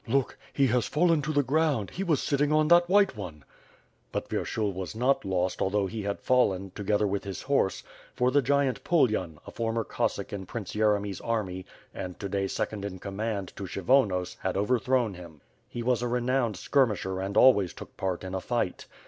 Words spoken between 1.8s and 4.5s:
he was sitting on that white one." But